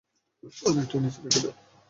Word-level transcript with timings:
ওইটার 0.67 0.99
নিচে 1.03 1.19
রেখে 1.23 1.39
দে। 1.43 1.49